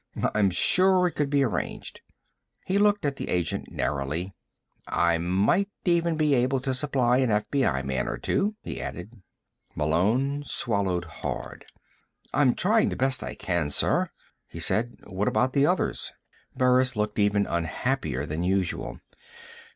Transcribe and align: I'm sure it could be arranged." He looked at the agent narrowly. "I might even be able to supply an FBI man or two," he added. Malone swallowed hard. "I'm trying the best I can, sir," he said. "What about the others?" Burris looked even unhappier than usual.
I'm 0.33 0.49
sure 0.49 1.05
it 1.05 1.11
could 1.11 1.29
be 1.29 1.43
arranged." 1.45 2.01
He 2.65 2.79
looked 2.79 3.05
at 3.05 3.17
the 3.17 3.29
agent 3.29 3.69
narrowly. 3.71 4.33
"I 4.87 5.19
might 5.19 5.69
even 5.85 6.17
be 6.17 6.33
able 6.33 6.59
to 6.61 6.73
supply 6.73 7.19
an 7.19 7.29
FBI 7.29 7.85
man 7.85 8.07
or 8.07 8.17
two," 8.17 8.55
he 8.63 8.81
added. 8.81 9.21
Malone 9.75 10.41
swallowed 10.43 11.05
hard. 11.05 11.65
"I'm 12.33 12.55
trying 12.55 12.89
the 12.89 12.95
best 12.95 13.21
I 13.21 13.35
can, 13.35 13.69
sir," 13.69 14.09
he 14.47 14.59
said. 14.59 14.95
"What 15.03 15.27
about 15.27 15.53
the 15.53 15.67
others?" 15.67 16.11
Burris 16.57 16.95
looked 16.95 17.19
even 17.19 17.45
unhappier 17.45 18.25
than 18.25 18.41
usual. 18.41 18.99